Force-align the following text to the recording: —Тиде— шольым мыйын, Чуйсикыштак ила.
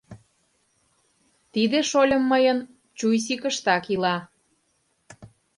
—Тиде— 1.53 1.79
шольым 1.89 2.23
мыйын, 2.31 2.59
Чуйсикыштак 2.97 3.85
ила. 3.93 4.15